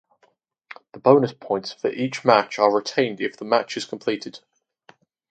[0.93, 4.39] The bonus points for each match are retained if the match is completed.